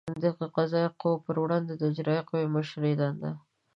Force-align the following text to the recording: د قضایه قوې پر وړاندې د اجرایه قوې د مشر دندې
د 0.23 0.23
قضایه 0.55 0.89
قوې 1.01 1.17
پر 1.25 1.35
وړاندې 1.43 1.73
د 1.75 1.81
اجرایه 1.91 2.23
قوې 2.29 2.45
د 2.49 2.51
مشر 2.55 2.81
دندې 2.99 3.31